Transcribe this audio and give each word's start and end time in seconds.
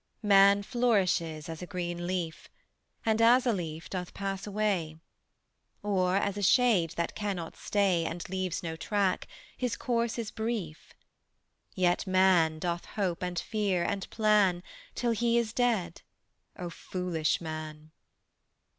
Man 0.23 0.63
flourishes 0.63 1.47
as 1.47 1.61
a 1.61 1.67
green 1.67 2.07
leaf, 2.07 2.49
And 3.05 3.21
as 3.21 3.45
a 3.45 3.53
leaf 3.53 3.87
doth 3.87 4.15
pass 4.15 4.47
away; 4.47 4.97
Or, 5.83 6.15
as 6.15 6.37
a 6.37 6.41
shade 6.41 6.95
that 6.97 7.13
cannot 7.13 7.55
stay 7.55 8.05
And 8.05 8.27
leaves 8.27 8.63
no 8.63 8.75
track, 8.75 9.27
his 9.55 9.77
course 9.77 10.17
is 10.17 10.31
brief: 10.31 10.95
Yet 11.75 12.07
man 12.07 12.57
doth 12.57 12.85
hope 12.85 13.21
and 13.21 13.37
fear 13.37 13.83
and 13.83 14.09
plan 14.09 14.63
Till 14.95 15.11
he 15.11 15.37
is 15.37 15.53
dead: 15.53 16.01
O 16.57 16.71
foolish 16.71 17.39
man! 17.39 17.91